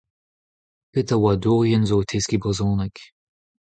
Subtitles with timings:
[0.91, 2.95] Pet a oadourien zo o teskiñ brezhoneg?